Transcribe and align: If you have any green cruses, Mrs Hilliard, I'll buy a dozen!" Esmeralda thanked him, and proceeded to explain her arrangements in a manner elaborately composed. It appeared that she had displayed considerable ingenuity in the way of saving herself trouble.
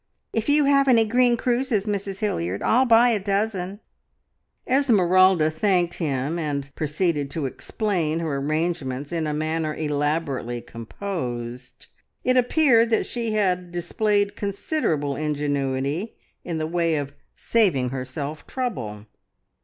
If 0.33 0.49
you 0.49 0.65
have 0.65 0.87
any 0.87 1.05
green 1.05 1.37
cruses, 1.37 1.85
Mrs 1.85 2.21
Hilliard, 2.21 2.63
I'll 2.63 2.85
buy 2.85 3.09
a 3.09 3.19
dozen!" 3.19 3.81
Esmeralda 4.65 5.51
thanked 5.51 5.93
him, 5.99 6.39
and 6.39 6.73
proceeded 6.73 7.29
to 7.29 7.45
explain 7.45 8.17
her 8.17 8.37
arrangements 8.37 9.11
in 9.11 9.27
a 9.27 9.33
manner 9.35 9.75
elaborately 9.75 10.59
composed. 10.59 11.85
It 12.23 12.35
appeared 12.35 12.89
that 12.89 13.05
she 13.05 13.33
had 13.33 13.71
displayed 13.71 14.35
considerable 14.35 15.15
ingenuity 15.15 16.15
in 16.43 16.57
the 16.57 16.65
way 16.65 16.95
of 16.95 17.13
saving 17.35 17.89
herself 17.89 18.47
trouble. 18.47 19.05